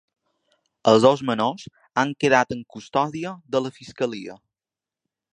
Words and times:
Els 0.91 1.03
dos 1.07 1.19
menors 1.29 1.65
han 2.03 2.13
quedat 2.23 2.53
en 2.55 2.63
custòdia 2.75 3.33
de 3.57 3.61
la 3.65 3.73
fiscalia. 3.75 4.39